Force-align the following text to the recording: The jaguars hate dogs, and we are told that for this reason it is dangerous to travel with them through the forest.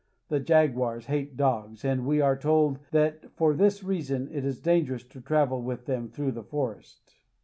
The 0.29 0.39
jaguars 0.39 1.05
hate 1.05 1.37
dogs, 1.37 1.85
and 1.85 2.07
we 2.07 2.21
are 2.21 2.35
told 2.35 2.79
that 2.89 3.29
for 3.35 3.53
this 3.53 3.83
reason 3.83 4.29
it 4.31 4.43
is 4.43 4.59
dangerous 4.59 5.03
to 5.03 5.21
travel 5.21 5.61
with 5.61 5.85
them 5.85 6.09
through 6.09 6.31
the 6.31 6.41
forest. 6.43 7.17